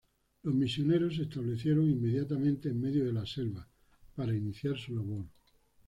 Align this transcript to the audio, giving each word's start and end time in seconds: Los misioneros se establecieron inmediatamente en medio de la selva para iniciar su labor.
Los 0.41 0.55
misioneros 0.55 1.15
se 1.17 1.21
establecieron 1.21 1.87
inmediatamente 1.87 2.69
en 2.69 2.81
medio 2.81 3.05
de 3.05 3.13
la 3.13 3.23
selva 3.27 3.67
para 4.15 4.33
iniciar 4.33 4.75
su 4.75 4.95
labor. 4.95 5.25